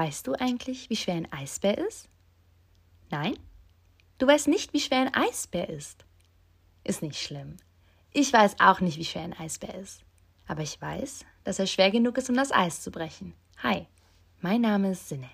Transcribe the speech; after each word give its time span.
Weißt 0.00 0.26
du 0.26 0.32
eigentlich, 0.32 0.88
wie 0.88 0.96
schwer 0.96 1.16
ein 1.16 1.30
Eisbär 1.30 1.76
ist? 1.76 2.08
Nein? 3.10 3.38
Du 4.16 4.26
weißt 4.26 4.48
nicht, 4.48 4.72
wie 4.72 4.80
schwer 4.80 5.00
ein 5.00 5.12
Eisbär 5.12 5.68
ist. 5.68 6.06
Ist 6.84 7.02
nicht 7.02 7.20
schlimm. 7.20 7.58
Ich 8.10 8.32
weiß 8.32 8.60
auch 8.60 8.80
nicht, 8.80 8.96
wie 8.96 9.04
schwer 9.04 9.24
ein 9.24 9.38
Eisbär 9.38 9.74
ist. 9.74 10.02
Aber 10.46 10.62
ich 10.62 10.80
weiß, 10.80 11.26
dass 11.44 11.58
er 11.58 11.66
schwer 11.66 11.90
genug 11.90 12.16
ist, 12.16 12.30
um 12.30 12.34
das 12.34 12.50
Eis 12.50 12.80
zu 12.80 12.90
brechen. 12.90 13.34
Hi, 13.62 13.88
mein 14.40 14.62
Name 14.62 14.92
ist 14.92 15.06
Sinne. 15.06 15.28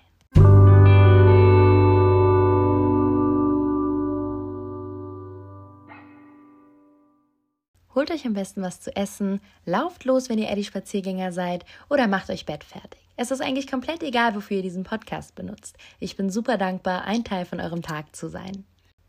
Holt 7.97 8.11
euch 8.11 8.27
am 8.27 8.33
besten 8.33 8.61
was 8.61 8.79
zu 8.79 8.95
essen, 8.95 9.41
lauft 9.65 10.05
los, 10.05 10.29
wenn 10.29 10.37
ihr 10.37 10.51
Eddie 10.51 10.63
Spaziergänger 10.63 11.31
seid 11.31 11.65
oder 11.89 12.05
macht 12.05 12.29
euch 12.29 12.45
Bett 12.45 12.63
fertig. 12.63 13.01
Es 13.15 13.31
ist 13.31 13.41
eigentlich 13.41 13.65
komplett 13.65 14.03
egal, 14.03 14.35
wofür 14.35 14.57
ihr 14.57 14.61
diesen 14.61 14.83
Podcast 14.83 15.33
benutzt. 15.33 15.75
Ich 15.99 16.15
bin 16.15 16.29
super 16.29 16.59
dankbar, 16.59 17.05
ein 17.05 17.23
Teil 17.23 17.45
von 17.45 17.59
eurem 17.59 17.81
Tag 17.81 18.15
zu 18.15 18.29
sein. 18.29 18.65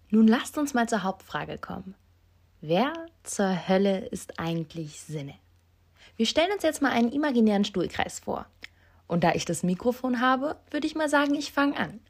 Nun 0.09 0.27
lasst 0.27 0.57
uns 0.57 0.73
mal 0.73 0.89
zur 0.89 1.03
Hauptfrage 1.03 1.59
kommen. 1.59 1.97
Wer 2.63 2.95
zur 3.25 3.69
Hölle 3.69 4.07
ist 4.07 4.41
eigentlich 4.41 5.03
Sinne? 5.03 5.35
Wir 6.17 6.25
stellen 6.25 6.53
uns 6.55 6.63
jetzt 6.63 6.81
mal 6.81 6.93
einen 6.93 7.13
imaginären 7.13 7.67
Stuhlkreis 7.67 8.21
vor. 8.21 8.47
Und 9.07 9.23
da 9.23 9.35
ich 9.35 9.45
das 9.45 9.63
Mikrofon 9.63 10.23
habe, 10.23 10.57
würde 10.71 10.87
ich 10.87 10.95
mal 10.95 11.11
sagen, 11.11 11.35
ich 11.35 11.53
fange 11.53 11.77
an. 11.77 12.01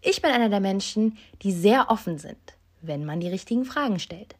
Ich 0.00 0.22
bin 0.22 0.30
einer 0.30 0.48
der 0.48 0.60
Menschen, 0.60 1.18
die 1.42 1.50
sehr 1.50 1.90
offen 1.90 2.18
sind, 2.18 2.54
wenn 2.82 3.04
man 3.04 3.18
die 3.18 3.26
richtigen 3.26 3.64
Fragen 3.64 3.98
stellt. 3.98 4.36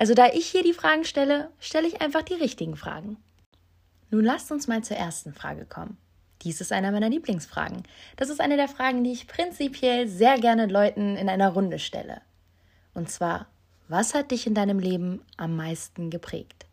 Also 0.00 0.14
da 0.14 0.28
ich 0.28 0.46
hier 0.46 0.62
die 0.62 0.72
Fragen 0.72 1.04
stelle, 1.04 1.50
stelle 1.58 1.86
ich 1.86 2.00
einfach 2.00 2.22
die 2.22 2.32
richtigen 2.32 2.74
Fragen. 2.74 3.18
Nun 4.08 4.24
lasst 4.24 4.50
uns 4.50 4.66
mal 4.66 4.82
zur 4.82 4.96
ersten 4.96 5.34
Frage 5.34 5.66
kommen. 5.66 5.98
Dies 6.40 6.62
ist 6.62 6.72
einer 6.72 6.90
meiner 6.90 7.10
Lieblingsfragen. 7.10 7.82
Das 8.16 8.30
ist 8.30 8.40
eine 8.40 8.56
der 8.56 8.68
Fragen, 8.68 9.04
die 9.04 9.12
ich 9.12 9.26
prinzipiell 9.26 10.08
sehr 10.08 10.38
gerne 10.38 10.68
Leuten 10.68 11.16
in 11.16 11.28
einer 11.28 11.50
Runde 11.50 11.78
stelle. 11.78 12.22
Und 12.94 13.10
zwar, 13.10 13.48
was 13.88 14.14
hat 14.14 14.30
dich 14.30 14.46
in 14.46 14.54
deinem 14.54 14.78
Leben 14.78 15.20
am 15.36 15.54
meisten 15.54 16.08
geprägt? 16.08 16.64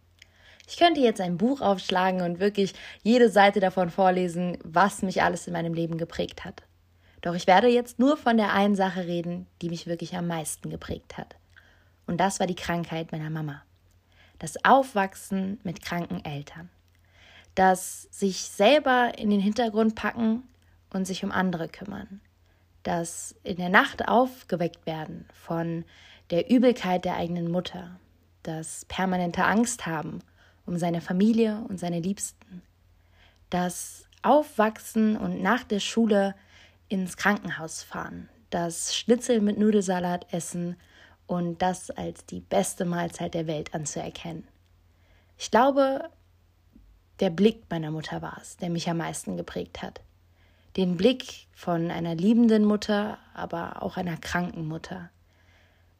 Ich 0.65 0.77
könnte 0.77 1.01
jetzt 1.01 1.19
ein 1.19 1.37
Buch 1.37 1.59
aufschlagen 1.59 2.21
und 2.21 2.39
wirklich 2.39 2.75
jede 3.03 3.29
Seite 3.29 3.59
davon 3.59 3.89
vorlesen, 3.89 4.57
was 4.63 5.01
mich 5.01 5.21
alles 5.21 5.47
in 5.47 5.53
meinem 5.53 5.73
Leben 5.73 5.97
geprägt 5.97 6.45
hat. 6.45 6.63
Doch 7.19 7.35
ich 7.35 7.45
werde 7.45 7.67
jetzt 7.67 7.99
nur 7.99 8.15
von 8.15 8.37
der 8.37 8.53
einen 8.53 8.77
Sache 8.77 9.05
reden, 9.05 9.47
die 9.61 9.67
mich 9.67 9.85
wirklich 9.85 10.15
am 10.15 10.27
meisten 10.27 10.69
geprägt 10.69 11.17
hat. 11.17 11.35
Und 12.07 12.17
das 12.17 12.39
war 12.39 12.47
die 12.47 12.55
Krankheit 12.55 13.11
meiner 13.11 13.29
Mama. 13.29 13.61
Das 14.39 14.63
Aufwachsen 14.63 15.59
mit 15.63 15.83
kranken 15.83 16.23
Eltern. 16.23 16.69
Das 17.55 18.03
sich 18.11 18.41
selber 18.41 19.17
in 19.17 19.29
den 19.29 19.39
Hintergrund 19.39 19.95
packen 19.95 20.43
und 20.91 21.05
sich 21.05 21.23
um 21.23 21.31
andere 21.31 21.67
kümmern. 21.67 22.21
Das 22.83 23.35
in 23.43 23.57
der 23.57 23.69
Nacht 23.69 24.07
aufgeweckt 24.07 24.85
werden 24.85 25.25
von 25.33 25.83
der 26.29 26.49
Übelkeit 26.49 27.03
der 27.03 27.15
eigenen 27.15 27.51
Mutter. 27.51 27.99
Das 28.43 28.85
permanente 28.85 29.43
Angst 29.43 29.85
haben 29.85 30.19
um 30.65 30.77
seine 30.77 31.01
Familie 31.01 31.63
und 31.67 31.79
seine 31.79 31.99
Liebsten. 31.99 32.61
Das 33.49 34.05
Aufwachsen 34.21 35.17
und 35.17 35.41
nach 35.41 35.63
der 35.63 35.79
Schule 35.79 36.35
ins 36.89 37.17
Krankenhaus 37.17 37.83
fahren. 37.83 38.29
Das 38.49 38.95
Schnitzel 38.95 39.41
mit 39.41 39.57
Nudelsalat 39.57 40.31
essen 40.31 40.75
und 41.27 41.61
das 41.61 41.91
als 41.91 42.25
die 42.25 42.39
beste 42.39 42.85
Mahlzeit 42.85 43.33
der 43.33 43.47
Welt 43.47 43.73
anzuerkennen. 43.75 44.47
Ich 45.37 45.51
glaube, 45.51 46.09
der 47.19 47.29
Blick 47.29 47.63
meiner 47.69 47.91
Mutter 47.91 48.21
war 48.21 48.37
es, 48.41 48.57
der 48.57 48.69
mich 48.69 48.89
am 48.89 48.97
meisten 48.97 49.37
geprägt 49.37 49.81
hat. 49.81 50.01
Den 50.77 50.97
Blick 50.97 51.47
von 51.53 51.91
einer 51.91 52.15
liebenden 52.15 52.65
Mutter, 52.65 53.17
aber 53.33 53.83
auch 53.83 53.97
einer 53.97 54.17
kranken 54.17 54.67
Mutter. 54.67 55.09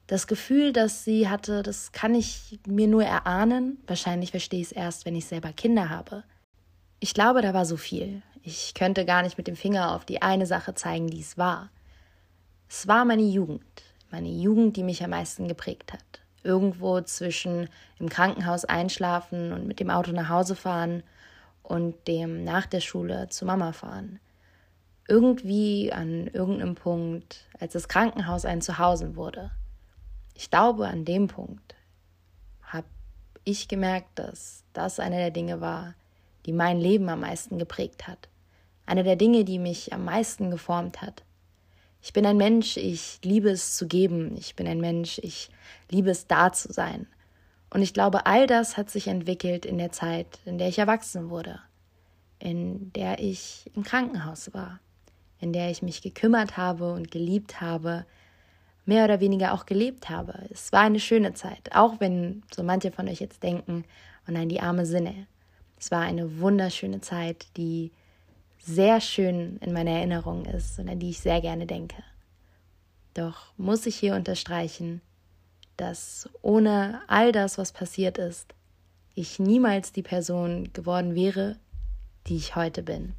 Das 0.07 0.27
Gefühl, 0.27 0.71
das 0.71 1.03
sie 1.03 1.27
hatte, 1.27 1.63
das 1.63 1.91
kann 1.91 2.15
ich 2.15 2.59
mir 2.65 2.87
nur 2.87 3.03
erahnen. 3.03 3.77
Wahrscheinlich 3.87 4.31
verstehe 4.31 4.61
ich 4.61 4.67
es 4.67 4.71
erst, 4.71 5.05
wenn 5.05 5.15
ich 5.15 5.25
selber 5.25 5.51
Kinder 5.51 5.89
habe. 5.89 6.23
Ich 6.99 7.13
glaube, 7.13 7.41
da 7.41 7.53
war 7.53 7.65
so 7.65 7.75
viel. 7.75 8.21
Ich 8.41 8.73
könnte 8.73 9.03
gar 9.03 9.23
nicht 9.23 9.37
mit 9.37 9.47
dem 9.47 9.57
Finger 9.57 9.93
auf 9.93 10.05
die 10.05 10.21
eine 10.21 10.45
Sache 10.45 10.73
zeigen, 10.75 11.07
die 11.07 11.19
es 11.19 11.37
war. 11.37 11.69
Es 12.69 12.87
war 12.87 13.03
meine 13.03 13.23
Jugend 13.23 13.76
meine 14.11 14.29
Jugend, 14.29 14.77
die 14.77 14.83
mich 14.83 15.03
am 15.03 15.11
meisten 15.11 15.47
geprägt 15.47 15.93
hat. 15.93 16.21
Irgendwo 16.43 17.01
zwischen 17.01 17.69
im 17.99 18.09
Krankenhaus 18.09 18.65
einschlafen 18.65 19.51
und 19.51 19.67
mit 19.67 19.79
dem 19.79 19.89
Auto 19.89 20.11
nach 20.11 20.29
Hause 20.29 20.55
fahren 20.55 21.03
und 21.63 22.07
dem 22.07 22.43
nach 22.43 22.65
der 22.65 22.79
Schule 22.79 23.27
zu 23.29 23.45
Mama 23.45 23.73
fahren. 23.73 24.19
Irgendwie 25.07 25.91
an 25.91 26.27
irgendeinem 26.27 26.75
Punkt, 26.75 27.45
als 27.59 27.73
das 27.73 27.87
Krankenhaus 27.87 28.45
ein 28.45 28.61
Zuhause 28.61 29.15
wurde. 29.15 29.51
Ich 30.33 30.49
glaube, 30.49 30.87
an 30.87 31.03
dem 31.03 31.27
Punkt 31.27 31.75
habe 32.61 32.87
ich 33.43 33.67
gemerkt, 33.67 34.19
dass 34.19 34.63
das 34.73 34.99
eine 34.99 35.17
der 35.17 35.31
Dinge 35.31 35.61
war, 35.61 35.95
die 36.45 36.53
mein 36.53 36.79
Leben 36.79 37.09
am 37.09 37.21
meisten 37.21 37.57
geprägt 37.57 38.07
hat. 38.07 38.29
Eine 38.85 39.03
der 39.03 39.15
Dinge, 39.17 39.43
die 39.43 39.59
mich 39.59 39.91
am 39.93 40.05
meisten 40.05 40.51
geformt 40.51 41.01
hat. 41.01 41.23
Ich 42.01 42.13
bin 42.13 42.25
ein 42.25 42.37
Mensch, 42.37 42.77
ich 42.77 43.19
liebe 43.23 43.49
es 43.49 43.75
zu 43.75 43.87
geben. 43.87 44.35
Ich 44.37 44.55
bin 44.55 44.67
ein 44.67 44.79
Mensch, 44.79 45.19
ich 45.23 45.49
liebe 45.89 46.09
es 46.09 46.27
da 46.27 46.51
zu 46.51 46.71
sein. 46.71 47.07
Und 47.69 47.81
ich 47.81 47.93
glaube, 47.93 48.25
all 48.25 48.47
das 48.47 48.77
hat 48.77 48.89
sich 48.89 49.07
entwickelt 49.07 49.65
in 49.65 49.77
der 49.77 49.91
Zeit, 49.91 50.39
in 50.45 50.57
der 50.57 50.69
ich 50.69 50.79
erwachsen 50.79 51.29
wurde, 51.29 51.59
in 52.39 52.93
der 52.93 53.19
ich 53.19 53.69
im 53.75 53.83
Krankenhaus 53.83 54.53
war, 54.53 54.79
in 55.39 55.51
der 55.51 55.69
ich 55.69 55.81
mich 55.81 56.01
gekümmert 56.01 56.55
habe 56.55 56.93
und 56.93 57.11
geliebt 57.11 57.59
habe, 57.59 58.05
mehr 58.85 59.03
oder 59.03 59.19
weniger 59.19 59.53
auch 59.53 59.65
gelebt 59.65 60.09
habe. 60.09 60.47
Es 60.49 60.71
war 60.71 60.81
eine 60.81 61.01
schöne 61.01 61.33
Zeit, 61.33 61.75
auch 61.75 61.99
wenn 61.99 62.41
so 62.55 62.63
manche 62.63 62.91
von 62.91 63.09
euch 63.09 63.19
jetzt 63.19 63.43
denken, 63.43 63.83
oh 64.27 64.31
nein, 64.31 64.47
die 64.47 64.61
arme 64.61 64.85
Sinne. 64.85 65.27
Es 65.77 65.91
war 65.91 66.01
eine 66.01 66.39
wunderschöne 66.39 67.01
Zeit, 67.01 67.47
die 67.57 67.91
sehr 68.67 68.99
schön 68.99 69.57
in 69.61 69.71
meiner 69.71 69.91
Erinnerung 69.91 70.45
ist 70.45 70.77
und 70.77 70.89
an 70.89 70.99
die 70.99 71.11
ich 71.11 71.21
sehr 71.21 71.39
gerne 71.39 71.65
denke. 71.65 72.03
Doch 73.13 73.53
muss 73.55 73.85
ich 73.85 73.95
hier 73.95 74.13
unterstreichen, 74.13 75.01
dass 75.77 76.29
ohne 76.41 77.01
all 77.07 77.31
das, 77.31 77.57
was 77.57 77.71
passiert 77.71 78.17
ist, 78.17 78.53
ich 79.15 79.39
niemals 79.39 79.93
die 79.93 80.03
Person 80.03 80.71
geworden 80.73 81.15
wäre, 81.15 81.57
die 82.27 82.35
ich 82.35 82.55
heute 82.55 82.83
bin. 82.83 83.13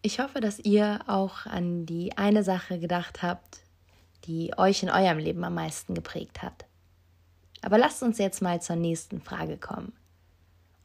Ich 0.00 0.18
hoffe, 0.18 0.40
dass 0.40 0.58
ihr 0.58 1.00
auch 1.08 1.46
an 1.46 1.84
die 1.86 2.16
eine 2.16 2.42
Sache 2.42 2.78
gedacht 2.78 3.22
habt, 3.22 3.63
die 4.24 4.56
euch 4.56 4.82
in 4.82 4.90
eurem 4.90 5.18
Leben 5.18 5.44
am 5.44 5.54
meisten 5.54 5.94
geprägt 5.94 6.42
hat. 6.42 6.66
Aber 7.62 7.78
lasst 7.78 8.02
uns 8.02 8.18
jetzt 8.18 8.42
mal 8.42 8.60
zur 8.60 8.76
nächsten 8.76 9.20
Frage 9.20 9.56
kommen. 9.56 9.92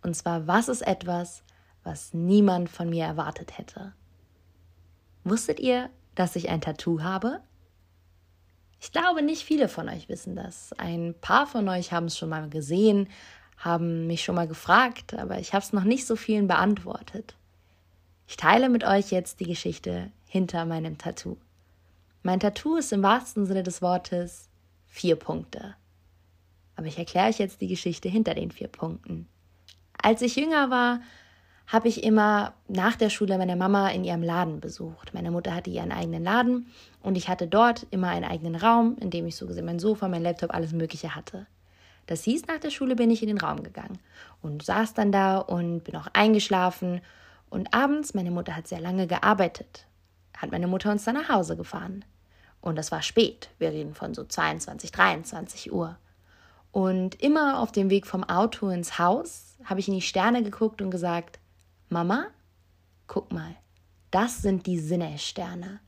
Und 0.01 0.16
zwar, 0.16 0.47
was 0.47 0.69
ist 0.69 0.81
etwas, 0.81 1.44
was 1.83 2.13
niemand 2.13 2.69
von 2.69 2.89
mir 2.89 3.05
erwartet 3.05 3.57
hätte? 3.57 3.94
Wusstet 5.23 5.59
ihr, 5.59 5.89
dass 6.16 6.35
ich 6.35 6.50
ein 6.50 6.61
Tattoo 6.61 7.01
habe? 7.01 7.41
Ich 8.81 8.91
glaube, 8.91 9.22
nicht 9.22 9.44
viele 9.44 9.67
von 9.67 9.89
euch 9.89 10.07
wissen 10.07 10.35
das. 10.35 10.71
Ein 10.73 11.13
paar 11.19 11.47
von 11.47 11.67
euch 11.67 11.91
haben 11.91 12.06
es 12.06 12.17
schon 12.17 12.29
mal 12.29 12.50
gesehen, 12.50 13.09
haben 13.57 14.07
mich 14.07 14.23
schon 14.23 14.35
mal 14.35 14.47
gefragt, 14.47 15.13
aber 15.13 15.39
ich 15.39 15.53
habe 15.53 15.63
es 15.63 15.73
noch 15.73 15.83
nicht 15.83 16.07
so 16.07 16.16
vielen 16.16 16.47
beantwortet. 16.47 17.35
Ich 18.27 18.38
teile 18.38 18.69
mit 18.69 18.85
euch 18.85 19.11
jetzt 19.11 19.41
die 19.41 19.47
Geschichte 19.47 20.11
hinter 20.27 20.66
meinem 20.66 20.97
Tattoo. 20.97 21.35
Mein 22.22 22.40
Tattoo 22.40 22.75
ist 22.75 22.91
im 22.91 23.03
wahrsten 23.03 23.46
Sinne 23.46 23.63
des 23.63 23.81
Wortes 23.81 24.50
vier 24.88 25.16
Punkte. 25.16 25.75
Aber 26.75 26.88
ich 26.88 26.98
erkläre 26.98 27.30
euch 27.30 27.39
jetzt 27.39 27.62
die 27.62 27.68
Geschichte 27.68 28.10
hinter 28.10 28.33
den 28.33 28.51
vier 28.51 28.68
Punkten. 28.68 29.27
Als 30.01 30.21
ich 30.21 30.36
jünger 30.36 30.69
war, 30.69 31.01
habe 31.68 31.88
ich 31.88 32.04
immer 32.04 32.54
nach 32.68 32.95
der 32.95 33.10
Schule 33.10 33.38
meine 33.38 33.56
Mama 33.56 33.89
in 33.89 34.04
ihrem 34.04 34.24
Laden 34.24 34.60
besucht. 34.60 35.13
Meine 35.13 35.30
Mutter 35.30 35.54
hatte 35.54 35.69
ihren 35.69 35.92
eigenen 35.92 36.24
Laden 36.24 36.68
und 37.04 37.16
ich 37.16 37.30
hatte 37.30 37.48
dort 37.48 37.86
immer 37.92 38.10
einen 38.10 38.25
eigenen 38.25 38.56
Raum, 38.56 38.98
in 39.00 39.12
dem 39.12 39.27
ich 39.27 39.36
so 39.36 39.45
gesehen 39.45 39.65
mein 39.65 39.80
Sofa, 39.80 40.07
mein 40.07 40.24
Laptop, 40.24 40.54
alles 40.54 40.74
Mögliche 40.74 41.15
hatte. 41.15 41.45
Das 42.07 42.24
hieß, 42.24 42.48
nach 42.48 42.60
der 42.60 42.72
Schule 42.72 42.95
bin 42.95 43.12
ich 43.12 43.22
in 43.22 43.27
den 43.27 43.38
Raum 43.38 43.62
gegangen 43.62 44.00
und 44.42 44.63
saß 44.63 44.95
dann 44.95 45.12
da 45.12 45.38
und 45.38 45.83
bin 45.83 45.95
auch 45.95 46.07
eingeschlafen. 46.13 47.01
Und 47.51 47.72
abends, 47.72 48.15
meine 48.15 48.31
Mutter 48.31 48.56
hat 48.56 48.68
sehr 48.68 48.81
lange 48.81 49.06
gearbeitet, 49.06 49.86
hat 50.39 50.51
meine 50.51 50.68
Mutter 50.68 50.91
uns 50.91 51.03
dann 51.03 51.15
nach 51.15 51.30
Hause 51.30 51.57
gefahren. 51.57 52.06
Und 52.62 52.77
das 52.77 52.91
war 52.91 53.01
spät. 53.01 53.50
Wir 53.59 53.71
reden 53.71 53.94
von 53.94 54.13
so 54.13 54.24
22, 54.24 54.91
23 54.91 55.71
Uhr. 55.71 55.97
Und 56.71 57.21
immer 57.21 57.59
auf 57.59 57.71
dem 57.71 57.89
Weg 57.89 58.07
vom 58.07 58.24
Auto 58.24 58.69
ins 58.69 58.97
Haus 58.97 59.57
habe 59.65 59.80
ich 59.80 59.88
in 59.88 59.95
die 59.95 60.01
Sterne 60.01 60.44
geguckt 60.44 60.81
und 60.81 60.91
gesagt, 60.91 61.39
Mama, 61.89 62.27
guck 63.07 63.31
mal, 63.33 63.56
das 64.12 64.41
sind 64.41 64.65
die 64.65 64.80
Sinne-Sterne. 64.80 65.80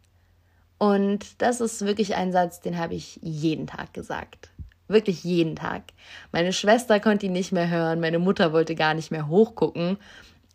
Und 0.78 1.42
das 1.42 1.62
ist 1.62 1.86
wirklich 1.86 2.16
ein 2.16 2.32
Satz, 2.32 2.60
den 2.60 2.78
habe 2.78 2.96
ich 2.96 3.20
jeden 3.22 3.68
Tag 3.68 3.94
gesagt. 3.94 4.50
Wirklich 4.88 5.24
jeden 5.24 5.56
Tag. 5.56 5.84
Meine 6.32 6.52
Schwester 6.52 7.00
konnte 7.00 7.28
ihn 7.28 7.32
nicht 7.32 7.52
mehr 7.52 7.70
hören, 7.70 8.00
meine 8.00 8.20
Mutter 8.20 8.52
wollte 8.52 8.76
gar 8.76 8.94
nicht 8.94 9.12
mehr 9.12 9.28
hochgucken. 9.28 9.98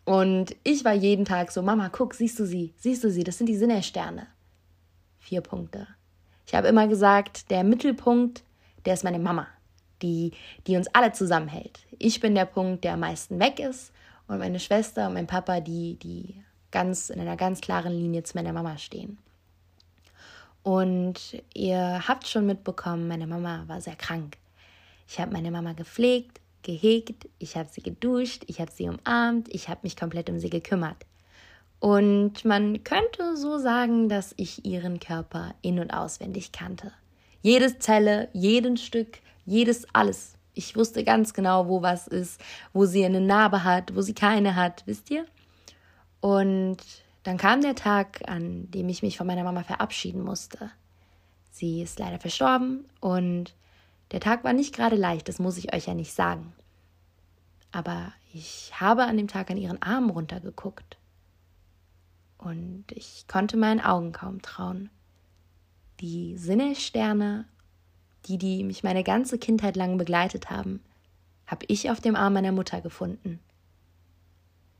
Und 0.06 0.54
ich 0.62 0.84
war 0.84 0.94
jeden 0.94 1.24
Tag 1.24 1.50
so, 1.50 1.62
Mama, 1.62 1.88
guck, 1.90 2.14
siehst 2.14 2.38
du 2.38 2.46
sie? 2.46 2.72
Siehst 2.76 3.02
du 3.02 3.10
sie? 3.10 3.24
Das 3.24 3.38
sind 3.38 3.48
die 3.48 3.56
Sinnersterne. 3.56 4.28
Vier 5.18 5.40
Punkte. 5.40 5.88
Ich 6.46 6.54
habe 6.54 6.68
immer 6.68 6.86
gesagt, 6.86 7.50
der 7.50 7.64
Mittelpunkt, 7.64 8.44
der 8.84 8.94
ist 8.94 9.02
meine 9.02 9.18
Mama, 9.18 9.48
die, 10.02 10.30
die 10.68 10.76
uns 10.76 10.86
alle 10.94 11.10
zusammenhält. 11.10 11.80
Ich 11.98 12.20
bin 12.20 12.36
der 12.36 12.44
Punkt, 12.44 12.84
der 12.84 12.92
am 12.92 13.00
meisten 13.00 13.40
weg 13.40 13.58
ist 13.58 13.90
und 14.28 14.38
meine 14.38 14.60
Schwester 14.60 15.08
und 15.08 15.14
mein 15.14 15.26
Papa, 15.26 15.58
die, 15.58 15.94
die 15.94 16.40
ganz 16.70 17.10
in 17.10 17.20
einer 17.20 17.36
ganz 17.36 17.60
klaren 17.60 17.92
Linie 17.92 18.22
zu 18.22 18.36
meiner 18.36 18.52
Mama 18.52 18.78
stehen. 18.78 19.18
Und 20.62 21.42
ihr 21.52 22.06
habt 22.06 22.28
schon 22.28 22.46
mitbekommen, 22.46 23.08
meine 23.08 23.26
Mama 23.26 23.64
war 23.66 23.80
sehr 23.80 23.96
krank. 23.96 24.36
Ich 25.08 25.18
habe 25.18 25.32
meine 25.32 25.50
Mama 25.50 25.72
gepflegt, 25.72 26.40
gehegt, 26.66 27.28
ich 27.38 27.56
habe 27.56 27.68
sie 27.72 27.80
geduscht, 27.80 28.42
ich 28.48 28.60
habe 28.60 28.72
sie 28.72 28.88
umarmt, 28.88 29.48
ich 29.54 29.68
habe 29.68 29.80
mich 29.84 29.96
komplett 29.96 30.28
um 30.28 30.38
sie 30.38 30.50
gekümmert. 30.50 31.06
Und 31.78 32.44
man 32.44 32.82
könnte 32.84 33.36
so 33.36 33.58
sagen, 33.58 34.08
dass 34.08 34.34
ich 34.36 34.64
ihren 34.66 34.98
Körper 34.98 35.54
in 35.62 35.78
und 35.78 35.92
auswendig 35.92 36.52
kannte. 36.52 36.92
Jedes 37.40 37.78
Zelle, 37.78 38.28
jeden 38.32 38.76
Stück, 38.76 39.18
jedes 39.44 39.86
alles. 39.94 40.34
Ich 40.54 40.74
wusste 40.74 41.04
ganz 41.04 41.32
genau, 41.32 41.68
wo 41.68 41.82
was 41.82 42.08
ist, 42.08 42.40
wo 42.72 42.86
sie 42.86 43.04
eine 43.04 43.20
Narbe 43.20 43.62
hat, 43.62 43.94
wo 43.94 44.00
sie 44.00 44.14
keine 44.14 44.56
hat, 44.56 44.82
wisst 44.86 45.10
ihr? 45.10 45.26
Und 46.20 46.78
dann 47.22 47.36
kam 47.36 47.60
der 47.60 47.74
Tag, 47.74 48.22
an 48.26 48.70
dem 48.70 48.88
ich 48.88 49.02
mich 49.02 49.16
von 49.16 49.26
meiner 49.26 49.44
Mama 49.44 49.62
verabschieden 49.62 50.22
musste. 50.22 50.70
Sie 51.52 51.82
ist 51.82 51.98
leider 51.98 52.18
verstorben 52.18 52.86
und 53.00 53.54
der 54.12 54.20
Tag 54.20 54.44
war 54.44 54.52
nicht 54.52 54.74
gerade 54.74 54.96
leicht, 54.96 55.28
das 55.28 55.38
muss 55.38 55.58
ich 55.58 55.74
euch 55.74 55.86
ja 55.86 55.94
nicht 55.94 56.12
sagen. 56.12 56.52
Aber 57.72 58.12
ich 58.32 58.72
habe 58.80 59.04
an 59.04 59.16
dem 59.16 59.28
Tag 59.28 59.50
an 59.50 59.56
ihren 59.56 59.82
Arm 59.82 60.10
runtergeguckt 60.10 60.96
und 62.38 62.84
ich 62.90 63.26
konnte 63.28 63.56
meinen 63.56 63.80
Augen 63.80 64.12
kaum 64.12 64.42
trauen. 64.42 64.90
Die 66.00 66.36
Sinnessterne, 66.36 67.46
die, 68.26 68.38
die 68.38 68.62
mich 68.62 68.82
meine 68.82 69.02
ganze 69.02 69.38
Kindheit 69.38 69.76
lang 69.76 69.98
begleitet 69.98 70.50
haben, 70.50 70.80
habe 71.46 71.64
ich 71.68 71.90
auf 71.90 72.00
dem 72.00 72.16
Arm 72.16 72.34
meiner 72.34 72.52
Mutter 72.52 72.80
gefunden. 72.80 73.40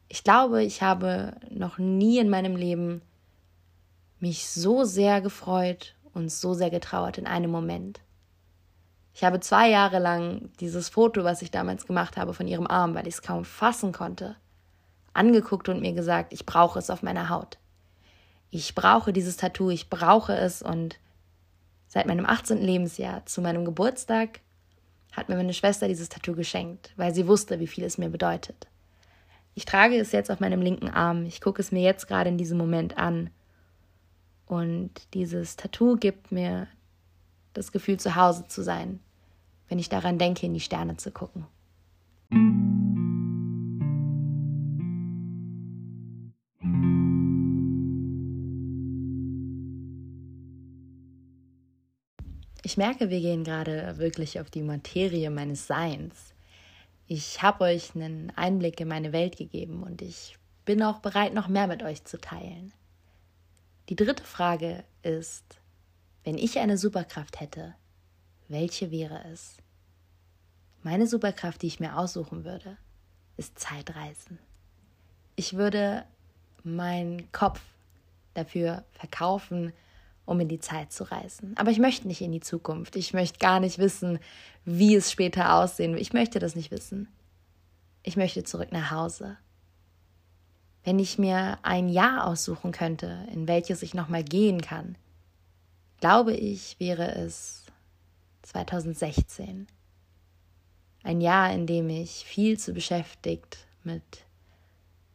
Ich 0.09 0.23
glaube, 0.23 0.63
ich 0.63 0.83
habe 0.83 1.37
noch 1.51 1.79
nie 1.79 2.19
in 2.19 2.29
meinem 2.29 2.57
Leben 2.57 3.03
mich 4.21 4.49
so 4.49 4.85
sehr 4.85 5.21
gefreut 5.21 5.95
und 6.13 6.31
so 6.31 6.55
sehr 6.55 6.71
getrauert 6.71 7.19
in 7.19 7.27
einem 7.27 7.51
Moment. 7.51 8.01
Ich 9.17 9.25
habe 9.25 9.41
zwei 9.41 9.71
Jahre 9.71 9.99
lang 9.99 10.51
dieses 10.61 10.91
Foto, 10.91 11.25
was 11.25 11.41
ich 11.41 11.51
damals 11.51 11.87
gemacht 11.87 12.19
habe, 12.19 12.35
von 12.35 12.47
ihrem 12.47 12.67
Arm, 12.67 12.95
weil 12.95 13.07
ich 13.07 13.15
es 13.15 13.23
kaum 13.23 13.47
fassen 13.47 13.93
konnte, 13.93 14.37
angeguckt 15.15 15.71
und 15.71 15.81
mir 15.81 15.95
gesagt, 15.95 16.35
ich 16.35 16.45
brauche 16.45 16.79
es 16.79 16.91
auf 16.91 17.03
meiner 17.03 17.31
Haut. 17.31 17.57
Ich 18.51 18.75
brauche 18.75 19.15
dieses 19.15 19.39
Tattoo, 19.39 19.71
ich 19.71 19.89
brauche 19.89 20.37
es 20.37 20.61
und 20.61 20.99
seit 21.89 22.05
meinem 22.07 22.27
18. 22.27 22.59
Lebensjahr 22.59 23.25
zu 23.25 23.41
meinem 23.41 23.65
Geburtstag 23.65 24.41
hat 25.13 25.31
mir 25.31 25.37
meine 25.37 25.55
Schwester 25.55 25.89
dieses 25.89 26.11
Tattoo 26.11 26.35
geschenkt, 26.35 26.93
weil 26.97 27.15
sie 27.15 27.27
wusste, 27.27 27.59
wie 27.59 27.67
viel 27.67 27.85
es 27.85 27.97
mir 27.97 28.11
bedeutet. 28.11 28.67
Ich 29.55 29.65
trage 29.65 29.97
es 29.97 30.13
jetzt 30.13 30.31
auf 30.31 30.41
meinem 30.41 30.61
linken 30.61 30.91
Arm. 30.91 31.25
Ich 31.25 31.41
gucke 31.41 31.63
es 31.63 31.73
mir 31.73 31.81
jetzt 31.81 32.07
gerade 32.07 32.29
in 32.29 32.37
diesem 32.37 32.59
Moment 32.59 32.99
an. 32.99 33.31
Und 34.45 34.93
dieses 35.15 35.57
Tattoo 35.57 35.97
gibt 35.97 36.33
mir 36.33 36.69
das 37.55 37.73
Gefühl, 37.73 37.99
zu 37.99 38.15
Hause 38.15 38.47
zu 38.49 38.63
sein, 38.63 39.01
wenn 39.69 39.79
ich 39.79 39.89
daran 39.89 40.19
denke, 40.19 40.47
in 40.47 40.55
die 40.55 40.61
Sterne 40.61 40.97
zu 40.97 41.11
gucken. 41.11 41.47
Ich 52.63 52.77
merke, 52.77 53.11
wir 53.11 53.21
gehen 53.21 53.45
gerade 53.45 53.97
wirklich 53.99 54.41
auf 54.41 54.51
die 54.51 54.63
Materie 54.63 55.31
meines 55.31 55.69
Seins. 55.69 56.35
Ich 57.07 57.41
habe 57.41 57.65
euch 57.65 57.95
einen 57.95 58.33
Einblick 58.35 58.81
in 58.81 58.89
meine 58.89 59.13
Welt 59.13 59.37
gegeben 59.37 59.85
und 59.85 60.03
ich 60.03 60.37
bin 60.65 60.83
auch 60.83 60.99
bereit, 60.99 61.33
noch 61.33 61.47
mehr 61.47 61.69
mit 61.69 61.85
euch 61.85 62.05
zu 62.05 62.21
teilen. 62.21 62.73
Die 63.89 63.95
dritte 63.95 64.25
Frage 64.25 64.83
ist, 65.03 65.61
wenn 66.25 66.37
ich 66.37 66.59
eine 66.59 66.77
Superkraft 66.77 67.39
hätte, 67.39 67.77
welche 68.49 68.91
wäre 68.91 69.25
es? 69.33 69.57
Meine 70.83 71.07
Superkraft, 71.07 71.63
die 71.63 71.67
ich 71.67 71.81
mir 71.81 71.97
aussuchen 71.99 72.45
würde, 72.45 72.77
ist 73.37 73.59
Zeitreisen. 73.59 74.39
Ich 75.35 75.55
würde 75.55 76.05
meinen 76.63 77.31
Kopf 77.33 77.61
dafür 78.35 78.85
verkaufen, 78.93 79.73
um 80.25 80.41
in 80.41 80.49
die 80.49 80.59
Zeit 80.59 80.93
zu 80.93 81.05
reisen. 81.05 81.55
Aber 81.57 81.71
ich 81.71 81.79
möchte 81.79 82.09
nicht 82.09 82.21
in 82.21 82.33
die 82.33 82.41
Zukunft. 82.41 82.97
Ich 82.97 83.15
möchte 83.15 83.39
gar 83.39 83.61
nicht 83.61 83.79
wissen, 83.79 84.19
wie 84.65 84.95
es 84.95 85.11
später 85.11 85.55
aussehen 85.55 85.93
wird. 85.93 86.03
Ich 86.03 86.13
möchte 86.13 86.39
das 86.39 86.57
nicht 86.57 86.71
wissen. 86.71 87.09
Ich 88.03 88.17
möchte 88.17 88.45
zurück 88.45 88.73
nach 88.73 88.91
Hause. 88.91 89.37
Wenn 90.85 90.99
ich 90.99 91.19
mir 91.19 91.59
ein 91.63 91.89
Jahr 91.89 92.27
aussuchen 92.27 92.73
könnte, 92.73 93.27
in 93.33 93.49
welches 93.49 93.83
ich 93.83 93.95
nochmal 93.95 94.23
gehen 94.23 94.61
kann, 94.61 94.97
glaube 96.01 96.33
ich, 96.35 96.79
wäre 96.79 97.15
es 97.17 97.66
2016. 98.47 99.67
Ein 101.03 101.21
Jahr, 101.21 101.53
in 101.53 101.67
dem 101.67 101.89
ich 101.89 102.25
viel 102.25 102.59
zu 102.59 102.73
beschäftigt 102.73 103.59
mit 103.85 104.25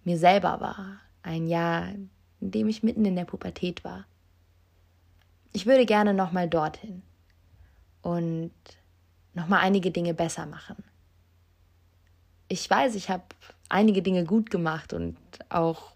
mir 0.04 0.18
selber 0.18 0.62
war. 0.62 1.02
Ein 1.24 1.48
Jahr, 1.48 1.90
in 1.90 2.52
dem 2.52 2.68
ich 2.68 2.84
mitten 2.84 3.06
in 3.06 3.16
der 3.16 3.26
Pubertät 3.26 3.84
war 3.84 4.06
ich 5.54 5.66
würde 5.66 5.86
gerne 5.86 6.14
nochmal 6.14 6.48
dorthin 6.48 7.02
und 8.02 8.52
nochmal 9.34 9.60
einige 9.62 9.92
Dinge 9.92 10.14
besser 10.14 10.46
machen. 10.46 10.84
Ich 12.48 12.70
weiß, 12.70 12.96
ich 12.96 13.10
habe 13.10 13.24
einige 13.70 14.02
Dinge 14.02 14.26
gut 14.26 14.50
gemacht 14.50 14.94
und 14.94 15.18
auch 15.50 15.94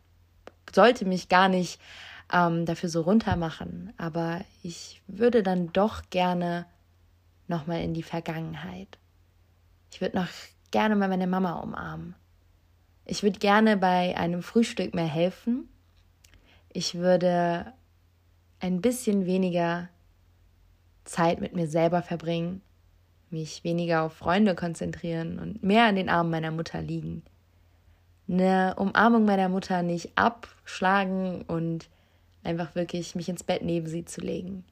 sollte 0.74 1.06
mich 1.06 1.30
gar 1.30 1.50
nicht 1.50 1.80
ähm, 2.32 2.66
dafür 2.66 2.90
so 2.90 3.02
runter 3.02 3.36
machen, 3.36 3.94
aber 3.98 4.42
ich 4.64 5.02
würde 5.08 5.44
dann 5.44 5.72
doch 5.74 6.02
gerne 6.10 6.66
nochmal 7.48 7.82
in 7.82 7.94
die 7.94 8.04
Vergangenheit. 8.04 8.98
Ich 9.92 10.02
würde 10.02 10.18
noch 10.18 10.28
gerne 10.72 10.96
mal 10.96 11.10
meine 11.10 11.28
Mama 11.28 11.54
umarmen. 11.60 12.16
Ich 13.06 13.24
würde 13.24 13.40
gerne 13.40 13.78
bei 13.78 14.18
einem 14.18 14.42
Frühstück 14.42 14.94
mehr 14.94 15.06
helfen. 15.06 15.70
Ich 16.74 16.96
würde 16.96 17.74
ein 18.60 18.82
bisschen 18.82 19.26
weniger 19.26 19.90
Zeit 21.04 21.40
mit 21.40 21.56
mir 21.56 21.68
selber 21.68 22.02
verbringen, 22.02 22.62
mich 23.30 23.64
weniger 23.64 24.04
auf 24.04 24.14
Freunde 24.14 24.56
konzentrieren 24.56 25.40
und 25.40 25.64
mehr 25.64 25.86
an 25.86 25.96
den 25.96 26.10
Armen 26.10 26.32
meiner 26.32 26.52
Mutter 26.52 26.82
liegen. 26.82 27.24
Eine 28.28 28.76
Umarmung 28.78 29.26
meiner 29.26 29.50
Mutter 29.50 29.84
nicht 29.84 30.18
abschlagen 30.18 31.44
und 31.44 31.90
einfach 32.44 32.74
wirklich 32.74 33.14
mich 33.14 33.30
ins 33.30 33.44
Bett 33.44 33.62
neben 33.62 33.88
sie 33.88 34.04
zu 34.06 34.22
legen. 34.22 34.64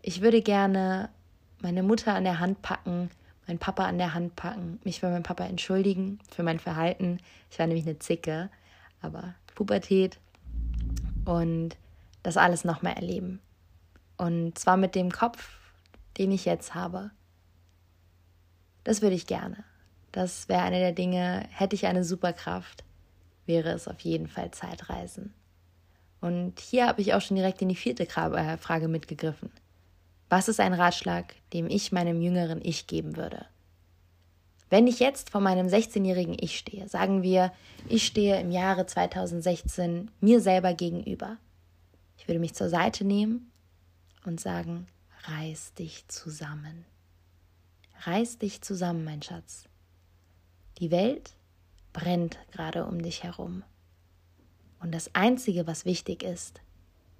Ich 0.00 0.20
würde 0.20 0.42
gerne 0.42 1.10
meine 1.60 1.82
Mutter 1.82 2.14
an 2.14 2.24
der 2.24 2.38
Hand 2.38 2.62
packen, 2.62 3.10
meinen 3.46 3.58
Papa 3.58 3.86
an 3.86 3.98
der 3.98 4.14
Hand 4.14 4.36
packen, 4.36 4.80
mich 4.84 5.00
bei 5.00 5.10
meinem 5.10 5.22
Papa 5.22 5.44
entschuldigen 5.44 6.18
für 6.30 6.42
mein 6.42 6.58
Verhalten. 6.58 7.18
Ich 7.50 7.58
war 7.58 7.66
nämlich 7.66 7.86
eine 7.86 7.98
Zicke, 7.98 8.50
aber 9.00 9.34
Pubertät 9.54 10.18
und 11.24 11.76
das 12.22 12.36
alles 12.36 12.64
nochmal 12.64 12.94
erleben. 12.94 13.40
Und 14.16 14.58
zwar 14.58 14.76
mit 14.76 14.94
dem 14.94 15.10
Kopf, 15.10 15.58
den 16.18 16.32
ich 16.32 16.44
jetzt 16.44 16.74
habe. 16.74 17.10
Das 18.84 19.02
würde 19.02 19.14
ich 19.14 19.26
gerne. 19.26 19.64
Das 20.12 20.48
wäre 20.48 20.62
eine 20.62 20.78
der 20.78 20.92
Dinge, 20.92 21.46
hätte 21.50 21.76
ich 21.76 21.86
eine 21.86 22.04
Superkraft, 22.04 22.84
wäre 23.46 23.70
es 23.70 23.86
auf 23.86 24.00
jeden 24.00 24.26
Fall 24.26 24.50
Zeitreisen. 24.50 25.34
Und 26.20 26.58
hier 26.58 26.86
habe 26.88 27.00
ich 27.00 27.14
auch 27.14 27.20
schon 27.20 27.36
direkt 27.36 27.62
in 27.62 27.68
die 27.68 27.76
vierte 27.76 28.04
äh, 28.04 28.56
Frage 28.56 28.88
mitgegriffen. 28.88 29.50
Was 30.28 30.48
ist 30.48 30.60
ein 30.60 30.74
Ratschlag, 30.74 31.34
dem 31.52 31.68
ich 31.68 31.92
meinem 31.92 32.20
jüngeren 32.20 32.60
Ich 32.62 32.86
geben 32.86 33.16
würde? 33.16 33.46
Wenn 34.70 34.86
ich 34.86 35.00
jetzt 35.00 35.30
vor 35.30 35.40
meinem 35.40 35.68
16-jährigen 35.68 36.36
Ich 36.38 36.58
stehe, 36.58 36.88
sagen 36.88 37.22
wir, 37.22 37.52
ich 37.88 38.06
stehe 38.06 38.38
im 38.38 38.50
Jahre 38.50 38.84
2016 38.84 40.10
mir 40.20 40.40
selber 40.40 40.74
gegenüber 40.74 41.38
ich 42.18 42.26
würde 42.26 42.40
mich 42.40 42.54
zur 42.54 42.68
Seite 42.68 43.04
nehmen 43.04 43.50
und 44.24 44.40
sagen, 44.40 44.86
reiß 45.22 45.74
dich 45.74 46.06
zusammen. 46.08 46.84
Reiß 48.02 48.38
dich 48.38 48.60
zusammen, 48.60 49.04
mein 49.04 49.22
Schatz. 49.22 49.64
Die 50.78 50.90
Welt 50.90 51.32
brennt 51.92 52.38
gerade 52.52 52.84
um 52.84 53.00
dich 53.00 53.22
herum. 53.22 53.62
Und 54.80 54.92
das 54.92 55.14
Einzige, 55.14 55.66
was 55.66 55.84
wichtig 55.84 56.22
ist, 56.22 56.60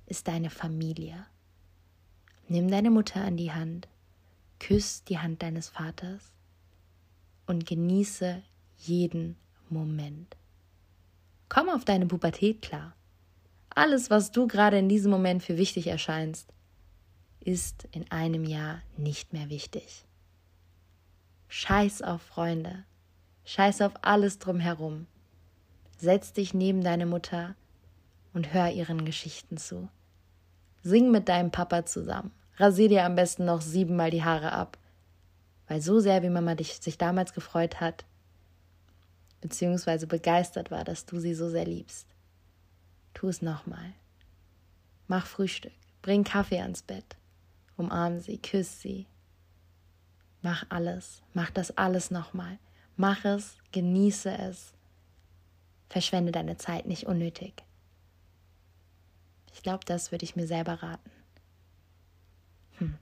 ist 0.06 0.28
deine 0.28 0.50
Familie. 0.50 1.26
Nimm 2.50 2.70
deine 2.70 2.90
Mutter 2.90 3.20
an 3.20 3.36
die 3.36 3.52
Hand, 3.52 3.88
küss 4.58 5.04
die 5.04 5.18
Hand 5.18 5.42
deines 5.42 5.68
Vaters 5.68 6.32
und 7.46 7.66
genieße 7.66 8.42
jeden 8.78 9.36
Moment. 9.68 10.34
Komm 11.50 11.68
auf 11.68 11.84
deine 11.84 12.06
Pubertät 12.06 12.62
klar. 12.62 12.94
Alles, 13.68 14.08
was 14.08 14.30
du 14.30 14.46
gerade 14.46 14.78
in 14.78 14.88
diesem 14.88 15.10
Moment 15.10 15.42
für 15.42 15.58
wichtig 15.58 15.88
erscheinst, 15.88 16.54
ist 17.40 17.86
in 17.92 18.10
einem 18.10 18.44
Jahr 18.44 18.80
nicht 18.96 19.34
mehr 19.34 19.50
wichtig. 19.50 20.06
Scheiß 21.48 22.00
auf 22.00 22.22
Freunde, 22.22 22.84
scheiß 23.44 23.82
auf 23.82 23.92
alles 24.00 24.38
drumherum. 24.38 25.06
Setz 25.98 26.32
dich 26.32 26.54
neben 26.54 26.82
deine 26.82 27.04
Mutter 27.04 27.56
und 28.32 28.54
hör 28.54 28.70
ihren 28.70 29.04
Geschichten 29.04 29.58
zu. 29.58 29.90
Sing 30.82 31.10
mit 31.10 31.28
deinem 31.28 31.50
Papa 31.50 31.84
zusammen. 31.84 32.30
Rasier 32.58 32.88
dir 32.88 33.04
am 33.04 33.14
besten 33.14 33.44
noch 33.44 33.60
siebenmal 33.60 34.10
die 34.10 34.24
Haare 34.24 34.52
ab. 34.52 34.78
Weil 35.68 35.80
so 35.80 36.00
sehr, 36.00 36.22
wie 36.22 36.30
Mama 36.30 36.54
dich, 36.54 36.80
sich 36.80 36.98
damals 36.98 37.32
gefreut 37.32 37.80
hat, 37.80 38.04
beziehungsweise 39.40 40.06
begeistert 40.06 40.70
war, 40.70 40.82
dass 40.82 41.06
du 41.06 41.20
sie 41.20 41.34
so 41.34 41.48
sehr 41.48 41.66
liebst. 41.66 42.06
Tu 43.14 43.28
es 43.28 43.42
nochmal. 43.42 43.92
Mach 45.06 45.26
Frühstück, 45.26 45.72
bring 46.02 46.24
Kaffee 46.24 46.60
ans 46.60 46.82
Bett, 46.82 47.16
umarm 47.76 48.18
sie, 48.18 48.38
küss 48.38 48.80
sie. 48.80 49.06
Mach 50.42 50.64
alles, 50.68 51.22
mach 51.34 51.50
das 51.50 51.76
alles 51.76 52.10
nochmal. 52.10 52.58
Mach 52.96 53.24
es, 53.24 53.56
genieße 53.72 54.36
es. 54.38 54.72
Verschwende 55.88 56.32
deine 56.32 56.56
Zeit 56.56 56.86
nicht 56.86 57.06
unnötig. 57.06 57.62
Ich 59.54 59.62
glaube, 59.62 59.84
das 59.84 60.10
würde 60.10 60.24
ich 60.24 60.36
mir 60.36 60.46
selber 60.46 60.82
raten. 60.82 61.10
Hm. 62.78 62.94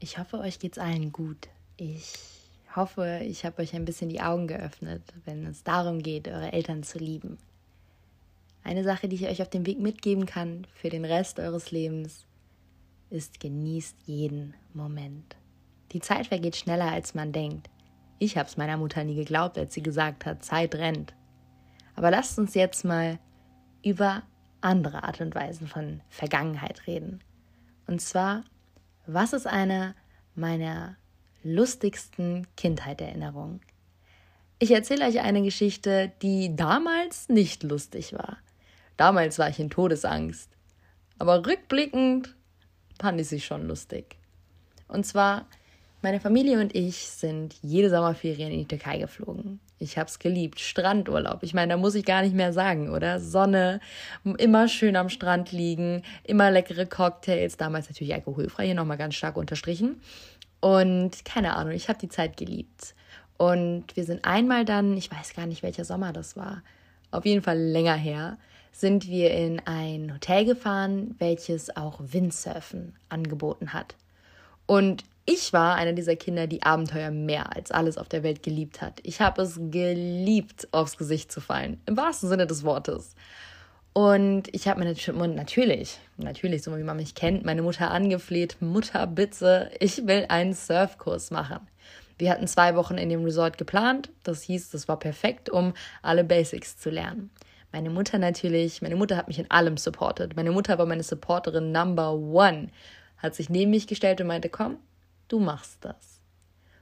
Ich 0.00 0.18
hoffe, 0.18 0.38
euch 0.38 0.58
geht's 0.58 0.78
allen 0.78 1.12
gut. 1.12 1.48
Ich 1.76 2.12
hoffe, 2.76 3.20
ich 3.24 3.44
habe 3.44 3.62
euch 3.62 3.74
ein 3.74 3.84
bisschen 3.84 4.10
die 4.10 4.20
Augen 4.20 4.46
geöffnet, 4.46 5.02
wenn 5.24 5.46
es 5.46 5.64
darum 5.64 6.02
geht, 6.02 6.28
eure 6.28 6.52
Eltern 6.52 6.82
zu 6.82 6.98
lieben. 6.98 7.38
Eine 8.62 8.84
Sache, 8.84 9.08
die 9.08 9.16
ich 9.16 9.26
euch 9.26 9.42
auf 9.42 9.50
dem 9.50 9.66
Weg 9.66 9.78
mitgeben 9.78 10.26
kann 10.26 10.66
für 10.74 10.90
den 10.90 11.04
Rest 11.04 11.38
eures 11.38 11.70
Lebens, 11.70 12.26
ist 13.10 13.40
genießt 13.40 13.96
jeden 14.06 14.54
Moment. 14.72 15.36
Die 15.92 16.00
Zeit 16.00 16.26
vergeht 16.26 16.56
schneller, 16.56 16.90
als 16.90 17.14
man 17.14 17.32
denkt. 17.32 17.70
Ich 18.18 18.36
habe 18.36 18.48
es 18.48 18.56
meiner 18.56 18.76
Mutter 18.76 19.04
nie 19.04 19.14
geglaubt, 19.14 19.58
als 19.58 19.74
sie 19.74 19.82
gesagt 19.82 20.26
hat, 20.26 20.44
Zeit 20.44 20.74
rennt. 20.74 21.14
Aber 21.96 22.10
lasst 22.10 22.38
uns 22.38 22.54
jetzt 22.54 22.84
mal 22.84 23.18
über 23.82 24.22
andere 24.60 25.04
Art 25.04 25.20
und 25.20 25.34
Weisen 25.34 25.68
von 25.68 26.00
Vergangenheit 26.08 26.86
reden. 26.86 27.22
Und 27.86 28.00
zwar 28.00 28.44
was 29.06 29.34
ist 29.34 29.46
eine 29.46 29.94
meiner 30.34 30.96
lustigsten 31.42 32.46
Kindheitserinnerungen? 32.56 33.60
Ich 34.58 34.70
erzähle 34.70 35.06
euch 35.06 35.20
eine 35.20 35.42
Geschichte, 35.42 36.12
die 36.22 36.56
damals 36.56 37.28
nicht 37.28 37.62
lustig 37.64 38.14
war. 38.14 38.38
Damals 38.96 39.38
war 39.38 39.50
ich 39.50 39.60
in 39.60 39.68
Todesangst. 39.68 40.50
Aber 41.18 41.44
rückblickend 41.44 42.34
fand 42.98 43.20
ich 43.20 43.28
sie 43.28 43.40
schon 43.40 43.66
lustig. 43.68 44.16
Und 44.88 45.04
zwar 45.04 45.48
meine 46.04 46.20
Familie 46.20 46.60
und 46.60 46.74
ich 46.74 47.08
sind 47.08 47.56
jede 47.62 47.88
Sommerferien 47.88 48.52
in 48.52 48.58
die 48.60 48.68
Türkei 48.68 48.98
geflogen. 48.98 49.58
Ich 49.78 49.96
hab's 49.98 50.18
geliebt. 50.18 50.60
Strandurlaub. 50.60 51.42
Ich 51.42 51.54
meine, 51.54 51.72
da 51.72 51.76
muss 51.78 51.94
ich 51.94 52.04
gar 52.04 52.22
nicht 52.22 52.34
mehr 52.34 52.52
sagen, 52.52 52.90
oder? 52.90 53.18
Sonne, 53.18 53.80
immer 54.36 54.68
schön 54.68 54.96
am 54.96 55.08
Strand 55.08 55.50
liegen, 55.50 56.02
immer 56.22 56.50
leckere 56.50 56.84
Cocktails. 56.84 57.56
Damals 57.56 57.88
natürlich 57.88 58.12
alkoholfrei, 58.12 58.66
hier 58.66 58.74
nochmal 58.74 58.98
ganz 58.98 59.14
stark 59.14 59.36
unterstrichen. 59.36 60.00
Und 60.60 61.24
keine 61.24 61.56
Ahnung, 61.56 61.72
ich 61.72 61.88
habe 61.88 61.98
die 61.98 62.10
Zeit 62.10 62.36
geliebt. 62.36 62.94
Und 63.38 63.84
wir 63.94 64.04
sind 64.04 64.26
einmal 64.26 64.66
dann, 64.66 64.96
ich 64.98 65.10
weiß 65.10 65.34
gar 65.34 65.46
nicht, 65.46 65.62
welcher 65.62 65.86
Sommer 65.86 66.12
das 66.12 66.36
war, 66.36 66.62
auf 67.12 67.24
jeden 67.24 67.42
Fall 67.42 67.58
länger 67.58 67.96
her, 67.96 68.36
sind 68.72 69.08
wir 69.08 69.30
in 69.30 69.60
ein 69.64 70.12
Hotel 70.12 70.44
gefahren, 70.44 71.14
welches 71.18 71.74
auch 71.76 71.98
Windsurfen 72.00 72.94
angeboten 73.08 73.72
hat. 73.72 73.96
Und 74.66 75.04
ich 75.26 75.52
war 75.52 75.76
eine 75.76 75.94
dieser 75.94 76.16
Kinder, 76.16 76.46
die 76.46 76.62
Abenteuer 76.62 77.10
mehr 77.10 77.56
als 77.56 77.70
alles 77.70 77.96
auf 77.96 78.08
der 78.08 78.22
Welt 78.22 78.42
geliebt 78.42 78.82
hat. 78.82 79.00
Ich 79.02 79.20
habe 79.20 79.42
es 79.42 79.58
geliebt, 79.70 80.68
aufs 80.72 80.98
Gesicht 80.98 81.32
zu 81.32 81.40
fallen. 81.40 81.80
Im 81.86 81.96
wahrsten 81.96 82.28
Sinne 82.28 82.46
des 82.46 82.62
Wortes. 82.62 83.14
Und 83.94 84.52
ich 84.52 84.68
habe 84.68 84.80
mir 84.80 84.86
natürlich, 84.86 85.98
natürlich, 86.16 86.62
so 86.62 86.76
wie 86.76 86.82
man 86.82 86.96
mich 86.96 87.14
kennt, 87.14 87.44
meine 87.44 87.62
Mutter 87.62 87.90
angefleht, 87.90 88.56
Mutter, 88.60 89.06
bitte, 89.06 89.70
ich 89.78 90.06
will 90.06 90.26
einen 90.28 90.52
Surfkurs 90.52 91.30
machen. 91.30 91.60
Wir 92.18 92.30
hatten 92.30 92.46
zwei 92.46 92.76
Wochen 92.76 92.98
in 92.98 93.08
dem 93.08 93.24
Resort 93.24 93.56
geplant. 93.56 94.10
Das 94.24 94.42
hieß, 94.42 94.70
das 94.70 94.88
war 94.88 94.98
perfekt, 94.98 95.48
um 95.48 95.74
alle 96.02 96.24
Basics 96.24 96.76
zu 96.76 96.90
lernen. 96.90 97.30
Meine 97.72 97.90
Mutter 97.90 98.18
natürlich, 98.18 98.82
meine 98.82 98.96
Mutter 98.96 99.16
hat 99.16 99.28
mich 99.28 99.38
in 99.38 99.50
allem 99.50 99.76
supportet. 99.76 100.36
Meine 100.36 100.52
Mutter 100.52 100.78
war 100.78 100.86
meine 100.86 101.02
Supporterin 101.02 101.72
Number 101.72 102.12
One. 102.12 102.68
Hat 103.24 103.34
sich 103.34 103.48
neben 103.48 103.70
mich 103.70 103.86
gestellt 103.86 104.20
und 104.20 104.26
meinte, 104.26 104.50
komm, 104.50 104.76
du 105.28 105.38
machst 105.38 105.78
das. 105.80 106.20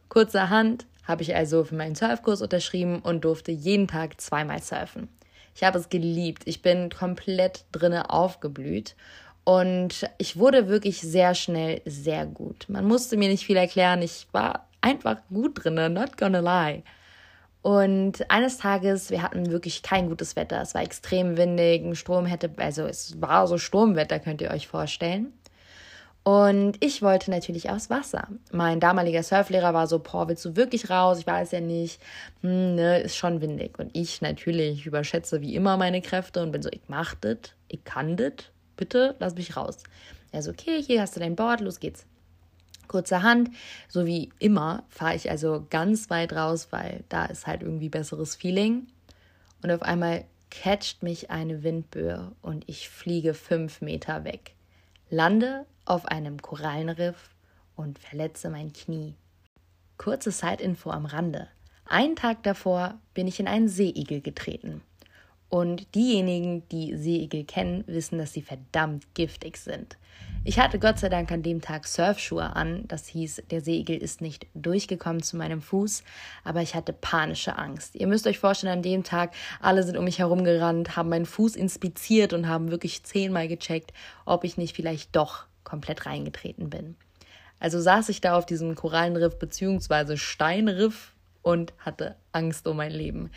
Kurzerhand 0.09 0.87
habe 1.05 1.23
ich 1.23 1.37
also 1.37 1.63
für 1.63 1.77
meinen 1.77 1.95
Surfkurs 1.95 2.43
unterschrieben 2.43 2.99
und 2.99 3.25
durfte 3.25 3.53
jeden 3.53 3.87
Tag 3.87 4.21
zweimal 4.21 4.61
surfen. 4.61 5.09
Ich 5.55 5.63
habe 5.63 5.79
es 5.79 5.89
geliebt. 5.89 6.43
Ich 6.47 6.61
bin 6.61 6.91
komplett 6.91 7.65
drinne 7.71 8.11
aufgeblüht 8.11 8.97
und 9.45 10.11
ich 10.19 10.37
wurde 10.37 10.67
wirklich 10.67 11.01
sehr 11.01 11.37
schnell 11.37 11.81
sehr 11.85 12.27
gut. 12.27 12.67
Man 12.69 12.87
musste 12.87 13.17
mir 13.17 13.29
nicht 13.29 13.47
viel 13.47 13.57
erklären. 13.57 14.03
Ich 14.03 14.27
war 14.33 14.67
einfach 14.81 15.19
gut 15.33 15.63
drinne, 15.63 15.91
not 15.91 16.17
gonna 16.17 16.41
lie. 16.41 16.83
Und 17.63 18.29
eines 18.33 18.59
Tages, 18.59 19.11
wir 19.11 19.23
hatten 19.23 19.53
wirklich 19.53 19.85
kein 19.85 20.09
gutes 20.09 20.35
Wetter. 20.35 20.61
Es 20.61 20.75
war 20.75 20.83
extrem 20.83 21.37
windig, 21.37 21.85
ein 21.85 21.95
Sturm 21.95 22.27
hätte, 22.27 22.51
also 22.57 22.83
es 22.85 23.21
war 23.21 23.47
so 23.47 23.59
Sturmwetter, 23.59 24.19
könnt 24.19 24.41
ihr 24.41 24.51
euch 24.51 24.67
vorstellen. 24.67 25.33
Und 26.25 26.77
ich 26.79 27.03
wollte 27.03 27.33
natürlich 27.33 27.69
aufs 27.71 27.91
Wasser. 27.91 28.29
Mein 28.53 28.79
damaliger 28.79 29.25
Surflehrer 29.25 29.75
war 29.75 29.89
so, 29.89 29.99
boah, 29.99 30.29
willst 30.29 30.45
du 30.45 30.55
wirklich 30.55 30.89
raus? 30.89 31.19
Ich 31.19 31.27
weiß 31.27 31.51
ja 31.51 31.61
nicht. 31.61 32.01
Hm, 32.43 32.77
ne, 32.77 33.01
ist 33.01 33.17
schon 33.17 33.41
windig. 33.41 33.79
Und 33.79 33.91
ich 33.93 34.23
natürlich 34.23 34.87
überschätze 34.87 35.41
wie 35.41 35.57
immer 35.57 35.77
meine 35.77 36.01
Kräfte 36.01 36.43
und 36.43 36.53
bin 36.53 36.63
so, 36.63 36.69
ich 36.71 36.83
mach 36.87 37.15
das, 37.17 37.39
ich 37.67 37.83
kann 37.83 38.17
das, 38.17 38.33
bitte 38.77 39.17
lass 39.19 39.35
mich 39.35 39.57
raus. 39.57 39.79
Er 40.31 40.43
so, 40.43 40.53
okay, 40.53 40.81
hier 40.81 41.01
hast 41.01 41.17
du 41.17 41.21
dein 41.21 41.35
Board, 41.35 41.61
los 41.61 41.81
geht's. 41.81 42.07
Kurzerhand, 42.87 43.51
so 43.89 44.07
wie 44.07 44.31
immer, 44.39 44.85
fahre 44.91 45.17
ich 45.17 45.31
also 45.31 45.67
ganz 45.71 46.09
weit 46.11 46.33
raus, 46.35 46.69
weil 46.71 47.05
da 47.09 47.25
ist 47.25 47.47
halt 47.47 47.63
irgendwie 47.63 47.89
besseres 47.89 48.37
Feeling. 48.37 48.87
Und 49.63 49.73
auf 49.73 49.83
einmal 49.83 50.25
catcht 50.51 51.03
mich 51.03 51.31
eine 51.31 51.63
Windböe 51.63 52.33
und 52.43 52.65
ich 52.69 52.89
fliege 52.91 53.35
fünf 53.35 53.81
Meter 53.81 54.25
weg. 54.25 54.55
Lande 55.15 55.67
auf 55.85 56.07
einem 56.07 56.41
Korallenriff 56.41 57.37
und 57.77 57.99
verletze 57.99 58.49
mein 58.49 58.73
Knie. 58.73 59.15
Kurze 59.99 60.31
Side-Info 60.31 60.89
am 60.89 61.05
Rande. 61.05 61.49
Einen 61.85 62.17
Tag 62.17 62.43
davor 62.45 62.99
bin 63.13 63.27
ich 63.27 63.39
in 63.39 63.47
einen 63.47 63.69
Seeigel 63.69 64.23
getreten. 64.23 64.81
Und 65.55 65.95
diejenigen, 65.95 66.67
die 66.71 66.97
Seeigel 66.97 67.45
kennen, 67.45 67.85
wissen, 67.87 68.17
dass 68.17 68.33
sie 68.33 68.41
verdammt 68.41 69.15
giftig 69.15 69.59
sind. 69.59 69.99
Ich 70.45 70.59
hatte 70.59 70.79
Gott 70.79 70.99
sei 70.99 71.11
Dank 71.11 71.31
an 71.31 71.43
dem 71.43 71.61
Tag 71.61 71.87
Surfschuhe 71.87 72.57
an. 72.57 72.89
Das 72.89 73.07
hieß, 73.09 73.43
der 73.51 73.61
Seeigel 73.61 73.99
ist 73.99 74.23
nicht 74.23 74.47
durchgekommen 74.55 75.23
zu 75.23 75.37
meinem 75.37 75.61
Fuß, 75.61 76.05
aber 76.43 76.63
ich 76.63 76.75
hatte 76.75 76.95
panische 76.95 77.59
Angst. 77.59 77.97
Ihr 77.97 78.07
müsst 78.07 78.27
euch 78.27 78.39
vorstellen, 78.39 78.73
an 78.73 78.83
dem 78.83 79.05
Tag, 79.05 79.35
alle 79.61 79.83
sind 79.83 79.99
um 79.99 80.05
mich 80.07 80.21
herumgerannt, 80.21 80.97
haben 80.97 81.11
meinen 81.11 81.27
Fuß 81.27 81.55
inspiziert 81.57 82.33
und 82.33 82.49
haben 82.49 82.71
wirklich 82.71 83.05
zehnmal 83.05 83.47
gecheckt, 83.47 83.93
ob 84.25 84.45
ich 84.45 84.57
nicht 84.57 84.75
vielleicht 84.75 85.15
doch 85.15 85.45
komplett 85.65 86.07
reingetreten 86.07 86.71
bin. 86.71 86.97
Also 87.61 87.79
saß 87.79 88.09
ich 88.09 88.23
da 88.23 88.39
auf 88.39 88.47
diesem 88.47 88.75
Korallenriff 88.75 89.39
bzw. 89.39 90.17
Steinriff 90.17 91.13
und 91.43 91.75
hatte 91.77 92.17
Angst 92.33 92.67
um 92.67 92.79
mein 92.79 92.93
Leben. 92.93 93.31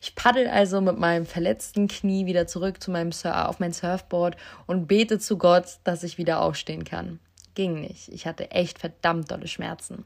Ich 0.00 0.14
paddel 0.14 0.48
also 0.48 0.80
mit 0.80 0.98
meinem 0.98 1.26
verletzten 1.26 1.88
Knie 1.88 2.26
wieder 2.26 2.46
zurück 2.46 2.82
zu 2.82 2.90
meinem 2.90 3.12
Sur 3.12 3.48
auf 3.48 3.58
mein 3.58 3.72
Surfboard 3.72 4.36
und 4.66 4.86
bete 4.86 5.18
zu 5.18 5.38
Gott, 5.38 5.78
dass 5.84 6.04
ich 6.04 6.18
wieder 6.18 6.40
aufstehen 6.40 6.84
kann. 6.84 7.18
Ging 7.54 7.80
nicht. 7.80 8.08
Ich 8.10 8.26
hatte 8.26 8.52
echt 8.52 8.78
verdammt 8.78 9.30
dolle 9.30 9.48
Schmerzen. 9.48 10.04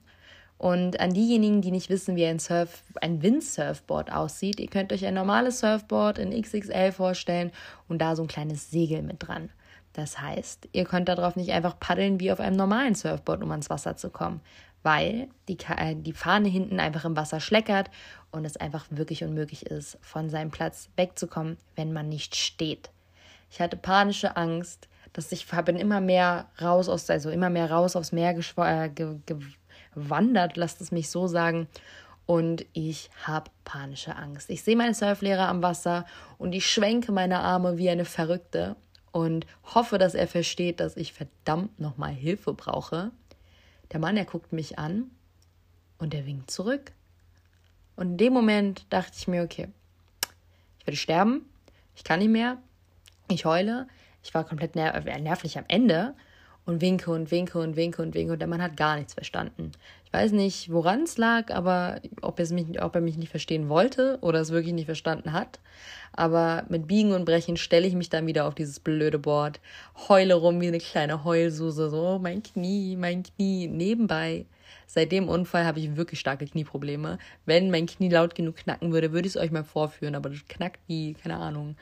Und 0.56 1.00
an 1.00 1.12
diejenigen, 1.12 1.60
die 1.60 1.72
nicht 1.72 1.90
wissen, 1.90 2.16
wie 2.16 2.24
ein 2.24 2.38
Surf, 2.38 2.84
ein 3.00 3.20
Windsurfboard 3.20 4.12
aussieht, 4.12 4.60
ihr 4.60 4.68
könnt 4.68 4.92
euch 4.92 5.04
ein 5.04 5.14
normales 5.14 5.58
Surfboard 5.58 6.18
in 6.18 6.40
XXL 6.40 6.92
vorstellen 6.92 7.50
und 7.88 7.98
da 7.98 8.16
so 8.16 8.22
ein 8.22 8.28
kleines 8.28 8.70
Segel 8.70 9.02
mit 9.02 9.26
dran. 9.26 9.50
Das 9.92 10.20
heißt, 10.20 10.68
ihr 10.72 10.84
könnt 10.84 11.08
darauf 11.08 11.36
nicht 11.36 11.50
einfach 11.50 11.78
paddeln 11.78 12.20
wie 12.20 12.32
auf 12.32 12.40
einem 12.40 12.56
normalen 12.56 12.94
Surfboard, 12.94 13.42
um 13.42 13.50
ans 13.50 13.68
Wasser 13.68 13.96
zu 13.96 14.08
kommen, 14.08 14.40
weil 14.82 15.28
die, 15.48 15.58
äh, 15.76 15.94
die 15.94 16.12
Fahne 16.12 16.48
hinten 16.48 16.80
einfach 16.80 17.04
im 17.04 17.16
Wasser 17.16 17.40
schleckert 17.40 17.90
und 18.30 18.44
es 18.44 18.56
einfach 18.56 18.86
wirklich 18.90 19.24
unmöglich 19.24 19.66
ist, 19.66 19.98
von 20.00 20.30
seinem 20.30 20.50
Platz 20.50 20.88
wegzukommen, 20.96 21.58
wenn 21.76 21.92
man 21.92 22.08
nicht 22.08 22.36
steht. 22.36 22.90
Ich 23.50 23.60
hatte 23.60 23.76
panische 23.76 24.36
Angst, 24.36 24.88
dass 25.12 25.30
ich 25.30 25.46
bin 25.46 25.76
immer 25.76 26.00
mehr 26.00 26.48
raus 26.60 26.88
aus, 26.88 27.10
also 27.10 27.30
immer 27.30 27.50
mehr 27.50 27.70
raus 27.70 27.96
aufs 27.96 28.12
Meer 28.12 28.34
äh, 28.34 28.90
gewandert, 29.94 30.56
lasst 30.56 30.80
es 30.80 30.90
mich 30.90 31.10
so 31.10 31.26
sagen. 31.26 31.68
Und 32.24 32.64
ich 32.72 33.10
habe 33.24 33.50
panische 33.64 34.16
Angst. 34.16 34.48
Ich 34.48 34.62
sehe 34.62 34.76
meinen 34.76 34.94
Surflehrer 34.94 35.48
am 35.48 35.62
Wasser 35.62 36.06
und 36.38 36.54
ich 36.54 36.66
schwenke 36.66 37.12
meine 37.12 37.40
Arme 37.40 37.78
wie 37.78 37.90
eine 37.90 38.04
Verrückte 38.04 38.76
und 39.10 39.46
hoffe, 39.74 39.98
dass 39.98 40.14
er 40.14 40.28
versteht, 40.28 40.80
dass 40.80 40.96
ich 40.96 41.12
verdammt 41.12 41.78
nochmal 41.78 42.12
Hilfe 42.12 42.54
brauche. 42.54 43.10
Der 43.92 44.00
Mann, 44.00 44.16
er 44.16 44.24
guckt 44.24 44.52
mich 44.52 44.78
an 44.78 45.10
und 45.98 46.14
er 46.14 46.26
winkt 46.26 46.50
zurück. 46.50 46.92
Und 47.94 48.12
in 48.12 48.16
dem 48.16 48.32
Moment 48.32 48.86
dachte 48.90 49.12
ich 49.16 49.28
mir, 49.28 49.42
okay, 49.42 49.68
ich 50.78 50.86
werde 50.86 50.96
sterben, 50.96 51.46
ich 51.94 52.02
kann 52.02 52.20
nicht 52.20 52.30
mehr, 52.30 52.58
ich 53.28 53.44
heule, 53.44 53.86
ich 54.22 54.32
war 54.32 54.44
komplett 54.44 54.74
ner 54.76 54.94
äh, 54.94 55.20
nervlich 55.20 55.58
am 55.58 55.64
Ende 55.68 56.14
und 56.64 56.80
winke 56.80 57.10
und 57.10 57.30
winke 57.30 57.58
und 57.58 57.76
winke 57.76 58.02
und 58.02 58.14
winke 58.14 58.32
und 58.32 58.38
der 58.38 58.48
Mann 58.48 58.62
hat 58.62 58.76
gar 58.76 58.96
nichts 58.96 59.14
verstanden. 59.14 59.72
Ich 60.04 60.12
weiß 60.12 60.32
nicht, 60.32 60.70
woran 60.70 61.02
es 61.02 61.16
lag, 61.16 61.50
aber 61.50 62.00
ob, 62.20 62.38
mich, 62.38 62.82
ob 62.82 62.94
er 62.94 63.00
mich 63.00 63.16
nicht 63.16 63.30
verstehen 63.30 63.68
wollte 63.68 64.18
oder 64.20 64.40
es 64.40 64.50
wirklich 64.50 64.74
nicht 64.74 64.86
verstanden 64.86 65.32
hat. 65.32 65.58
Aber 66.12 66.64
mit 66.68 66.86
Biegen 66.86 67.12
und 67.12 67.24
Brechen 67.24 67.56
stelle 67.56 67.86
ich 67.86 67.94
mich 67.94 68.10
dann 68.10 68.26
wieder 68.26 68.46
auf 68.46 68.54
dieses 68.54 68.78
blöde 68.78 69.18
Board, 69.18 69.60
heule 70.08 70.34
rum 70.34 70.60
wie 70.60 70.68
eine 70.68 70.78
kleine 70.78 71.24
Heulsuse, 71.24 71.88
so 71.88 72.18
mein 72.22 72.42
Knie, 72.42 72.96
mein 72.96 73.22
Knie, 73.22 73.66
nebenbei. 73.68 74.44
Seit 74.86 75.10
dem 75.10 75.28
Unfall 75.30 75.64
habe 75.64 75.80
ich 75.80 75.96
wirklich 75.96 76.20
starke 76.20 76.46
Knieprobleme. 76.46 77.18
Wenn 77.46 77.70
mein 77.70 77.86
Knie 77.86 78.10
laut 78.10 78.34
genug 78.34 78.56
knacken 78.56 78.92
würde, 78.92 79.12
würde 79.12 79.26
ich 79.26 79.34
es 79.34 79.40
euch 79.40 79.50
mal 79.50 79.64
vorführen, 79.64 80.14
aber 80.14 80.28
das 80.28 80.46
knackt 80.46 80.80
wie, 80.86 81.14
keine 81.14 81.38
Ahnung, 81.38 81.76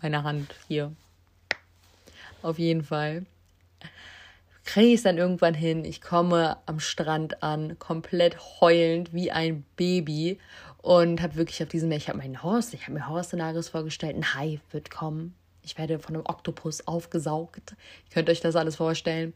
meine 0.00 0.22
Hand 0.22 0.54
hier. 0.66 0.92
Auf 2.40 2.58
jeden 2.58 2.82
Fall 2.82 3.26
kriege 4.64 4.88
ich 4.88 4.94
es 4.94 5.02
dann 5.02 5.18
irgendwann 5.18 5.54
hin. 5.54 5.84
Ich 5.84 6.00
komme 6.00 6.56
am 6.66 6.80
Strand 6.80 7.42
an, 7.42 7.78
komplett 7.78 8.36
heulend 8.60 9.12
wie 9.12 9.30
ein 9.30 9.64
Baby 9.76 10.38
und 10.78 11.22
habe 11.22 11.36
wirklich 11.36 11.62
auf 11.62 11.68
diesem, 11.68 11.90
ich 11.92 12.08
habe 12.08 12.18
meinen 12.18 12.42
Horst, 12.42 12.74
ich 12.74 12.82
habe 12.82 12.92
mir 12.92 13.08
Horror-Szenarios 13.08 13.70
vorgestellt, 13.70 14.16
ein 14.16 14.34
Hai 14.34 14.60
wird 14.70 14.90
kommen. 14.90 15.34
Ich 15.62 15.78
werde 15.78 15.98
von 15.98 16.14
einem 16.14 16.26
Oktopus 16.26 16.86
aufgesaugt. 16.86 17.72
Ihr 17.72 18.12
könnt 18.12 18.28
euch 18.28 18.40
das 18.42 18.54
alles 18.54 18.76
vorstellen. 18.76 19.32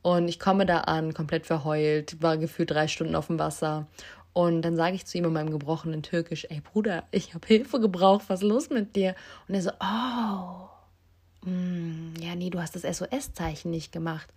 Und 0.00 0.28
ich 0.28 0.38
komme 0.38 0.64
da 0.64 0.82
an, 0.82 1.12
komplett 1.12 1.44
verheult, 1.44 2.22
war 2.22 2.36
gefühlt 2.36 2.70
drei 2.70 2.86
Stunden 2.86 3.16
auf 3.16 3.26
dem 3.26 3.40
Wasser. 3.40 3.88
Und 4.32 4.62
dann 4.62 4.76
sage 4.76 4.94
ich 4.94 5.04
zu 5.04 5.18
ihm 5.18 5.24
in 5.24 5.32
meinem 5.32 5.50
gebrochenen 5.50 6.02
Türkisch, 6.02 6.46
ey 6.48 6.60
Bruder, 6.60 7.04
ich 7.10 7.34
habe 7.34 7.46
Hilfe 7.46 7.80
gebraucht, 7.80 8.24
was 8.28 8.42
ist 8.42 8.48
los 8.48 8.70
mit 8.70 8.96
dir? 8.96 9.14
Und 9.48 9.54
er 9.54 9.62
so, 9.62 9.70
oh, 9.80 11.48
mm, 11.48 12.14
ja, 12.20 12.34
nee, 12.36 12.48
du 12.48 12.60
hast 12.60 12.76
das 12.76 12.82
SOS-Zeichen 12.82 13.70
nicht 13.70 13.92
gemacht. 13.92 14.32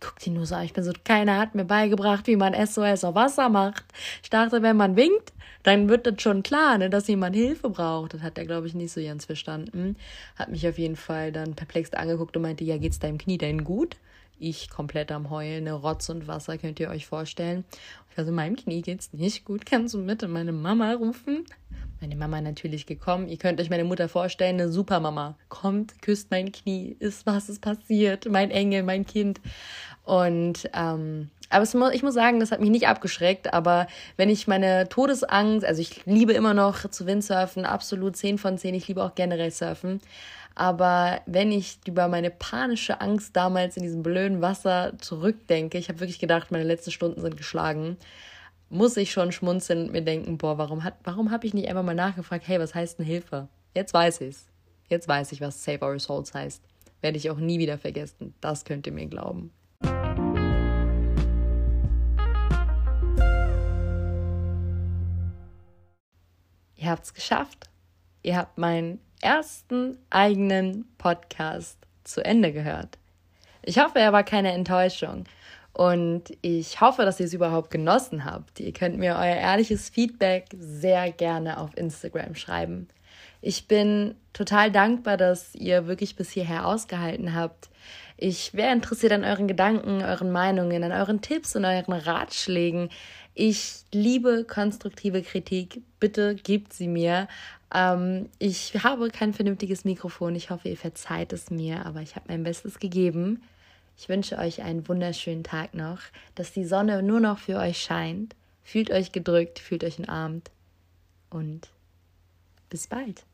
Ich 0.00 0.06
gucke 0.06 0.20
die 0.24 0.30
nur 0.30 0.46
so 0.46 0.54
an. 0.54 0.64
Ich 0.64 0.72
bin 0.72 0.82
so, 0.82 0.92
keiner 1.04 1.36
hat 1.36 1.54
mir 1.54 1.66
beigebracht, 1.66 2.26
wie 2.26 2.36
man 2.36 2.54
SOS 2.54 3.04
auf 3.04 3.14
Wasser 3.14 3.50
macht. 3.50 3.84
Ich 4.22 4.30
dachte, 4.30 4.62
wenn 4.62 4.76
man 4.76 4.96
winkt, 4.96 5.34
dann 5.62 5.90
wird 5.90 6.06
das 6.06 6.22
schon 6.22 6.42
klar, 6.42 6.78
ne, 6.78 6.88
dass 6.88 7.06
jemand 7.06 7.36
Hilfe 7.36 7.68
braucht. 7.68 8.14
Das 8.14 8.22
hat 8.22 8.38
er, 8.38 8.46
glaube 8.46 8.66
ich, 8.66 8.72
nicht 8.72 8.92
so 8.92 9.02
ganz 9.02 9.26
verstanden. 9.26 9.96
Hat 10.36 10.48
mich 10.48 10.66
auf 10.66 10.78
jeden 10.78 10.96
Fall 10.96 11.32
dann 11.32 11.54
perplex 11.54 11.92
angeguckt 11.92 12.34
und 12.34 12.42
meinte, 12.42 12.64
ja, 12.64 12.78
geht's 12.78 12.98
deinem 12.98 13.18
Knie 13.18 13.36
denn 13.36 13.62
gut? 13.62 13.98
Ich 14.40 14.70
komplett 14.70 15.12
am 15.12 15.28
Heulen, 15.28 15.64
ne, 15.64 15.72
Rotz 15.72 16.08
und 16.08 16.26
Wasser, 16.26 16.56
könnt 16.56 16.80
ihr 16.80 16.88
euch 16.88 17.06
vorstellen. 17.06 17.64
Ich 18.10 18.16
war 18.16 18.24
so, 18.24 18.32
meinem 18.32 18.56
Knie 18.56 18.80
geht's 18.80 19.12
nicht 19.12 19.44
gut. 19.44 19.66
Kannst 19.66 19.92
du 19.92 20.04
bitte 20.04 20.28
meine 20.28 20.52
Mama 20.52 20.92
rufen? 20.94 21.44
Meine 22.00 22.16
Mama 22.16 22.40
natürlich 22.40 22.86
gekommen. 22.86 23.28
Ihr 23.28 23.36
könnt 23.36 23.60
euch 23.60 23.68
meine 23.68 23.84
Mutter 23.84 24.08
vorstellen, 24.08 24.58
eine 24.58 24.70
Supermama. 24.70 25.36
Kommt, 25.50 26.00
küsst 26.00 26.30
mein 26.30 26.50
Knie, 26.50 26.96
ist 26.98 27.26
was 27.26 27.50
ist 27.50 27.60
passiert, 27.60 28.26
mein 28.30 28.50
Engel, 28.50 28.82
mein 28.82 29.04
Kind. 29.04 29.40
Und 30.04 30.70
ähm, 30.72 31.28
aber 31.50 31.64
es, 31.64 31.74
ich 31.92 32.02
muss 32.02 32.14
sagen, 32.14 32.40
das 32.40 32.52
hat 32.52 32.60
mich 32.60 32.70
nicht 32.70 32.86
abgeschreckt. 32.86 33.52
Aber 33.52 33.88
wenn 34.16 34.30
ich 34.30 34.46
meine 34.46 34.88
Todesangst, 34.88 35.66
also 35.66 35.82
ich 35.82 36.06
liebe 36.06 36.32
immer 36.32 36.54
noch 36.54 36.88
zu 36.88 37.06
Windsurfen, 37.06 37.66
absolut 37.66 38.16
10 38.16 38.38
von 38.38 38.56
10. 38.56 38.74
Ich 38.74 38.88
liebe 38.88 39.02
auch 39.02 39.14
generell 39.16 39.50
Surfen. 39.50 40.00
Aber 40.54 41.20
wenn 41.26 41.52
ich 41.52 41.78
über 41.86 42.08
meine 42.08 42.30
panische 42.30 43.00
Angst 43.00 43.36
damals 43.36 43.76
in 43.76 43.82
diesem 43.82 44.02
blöden 44.02 44.42
Wasser 44.42 44.92
zurückdenke, 44.98 45.78
ich 45.78 45.88
habe 45.88 46.00
wirklich 46.00 46.18
gedacht, 46.18 46.50
meine 46.50 46.64
letzten 46.64 46.90
Stunden 46.90 47.20
sind 47.20 47.36
geschlagen, 47.36 47.96
muss 48.68 48.96
ich 48.96 49.10
schon 49.10 49.32
schmunzeln 49.32 49.86
und 49.86 49.92
mir 49.92 50.02
denken, 50.02 50.38
boah, 50.38 50.58
warum, 50.58 50.82
warum 51.04 51.30
habe 51.30 51.46
ich 51.46 51.54
nicht 51.54 51.68
einfach 51.68 51.82
mal 51.82 51.94
nachgefragt, 51.94 52.46
hey, 52.46 52.60
was 52.60 52.74
heißt 52.74 52.98
denn 52.98 53.06
Hilfe? 53.06 53.48
Jetzt 53.74 53.94
weiß 53.94 54.20
ich's. 54.20 54.46
Jetzt 54.88 55.08
weiß 55.08 55.32
ich, 55.32 55.40
was 55.40 55.62
Save 55.62 55.84
Our 55.84 55.98
Souls 55.98 56.34
heißt. 56.34 56.62
Werde 57.00 57.16
ich 57.16 57.30
auch 57.30 57.38
nie 57.38 57.58
wieder 57.58 57.78
vergessen. 57.78 58.34
Das 58.40 58.64
könnt 58.64 58.86
ihr 58.86 58.92
mir 58.92 59.06
glauben. 59.06 59.52
Ihr 66.76 66.88
habt's 66.88 67.14
geschafft. 67.14 67.70
Ihr 68.22 68.36
habt 68.36 68.58
meinen 68.58 69.00
ersten 69.20 69.98
eigenen 70.10 70.86
Podcast 70.98 71.78
zu 72.04 72.24
Ende 72.24 72.52
gehört. 72.52 72.98
Ich 73.62 73.78
hoffe, 73.78 73.98
er 73.98 74.12
war 74.12 74.24
keine 74.24 74.52
Enttäuschung. 74.52 75.24
Und 75.72 76.36
ich 76.42 76.80
hoffe, 76.80 77.04
dass 77.04 77.20
ihr 77.20 77.26
es 77.26 77.34
überhaupt 77.34 77.70
genossen 77.70 78.24
habt. 78.24 78.58
Ihr 78.60 78.72
könnt 78.72 78.98
mir 78.98 79.14
euer 79.14 79.36
ehrliches 79.36 79.88
Feedback 79.88 80.46
sehr 80.58 81.12
gerne 81.12 81.58
auf 81.58 81.76
Instagram 81.76 82.34
schreiben. 82.34 82.88
Ich 83.40 83.68
bin 83.68 84.14
total 84.32 84.70
dankbar, 84.70 85.16
dass 85.16 85.54
ihr 85.54 85.86
wirklich 85.86 86.16
bis 86.16 86.30
hierher 86.30 86.66
ausgehalten 86.66 87.34
habt. 87.34 87.70
Ich 88.22 88.52
wäre 88.52 88.70
interessiert 88.70 89.12
an 89.12 89.24
euren 89.24 89.48
Gedanken, 89.48 90.02
euren 90.02 90.30
Meinungen, 90.30 90.84
an 90.84 90.92
euren 90.92 91.22
Tipps 91.22 91.56
und 91.56 91.64
euren 91.64 91.94
Ratschlägen. 91.94 92.90
Ich 93.32 93.84
liebe 93.92 94.44
konstruktive 94.44 95.22
Kritik. 95.22 95.80
Bitte 96.00 96.34
gebt 96.34 96.74
sie 96.74 96.86
mir. 96.86 97.28
Ähm, 97.74 98.28
ich 98.38 98.74
habe 98.84 99.08
kein 99.08 99.32
vernünftiges 99.32 99.86
Mikrofon. 99.86 100.34
Ich 100.34 100.50
hoffe, 100.50 100.68
ihr 100.68 100.76
verzeiht 100.76 101.32
es 101.32 101.50
mir, 101.50 101.86
aber 101.86 102.02
ich 102.02 102.14
habe 102.14 102.26
mein 102.28 102.42
Bestes 102.42 102.78
gegeben. 102.78 103.42
Ich 103.96 104.10
wünsche 104.10 104.36
euch 104.36 104.60
einen 104.60 104.86
wunderschönen 104.86 105.42
Tag 105.42 105.72
noch, 105.72 106.00
dass 106.34 106.52
die 106.52 106.66
Sonne 106.66 107.02
nur 107.02 107.20
noch 107.20 107.38
für 107.38 107.56
euch 107.56 107.80
scheint. 107.80 108.36
Fühlt 108.62 108.90
euch 108.90 109.12
gedrückt, 109.12 109.58
fühlt 109.58 109.82
euch 109.82 109.98
umarmt 109.98 110.50
und 111.30 111.68
bis 112.68 112.86
bald. 112.86 113.24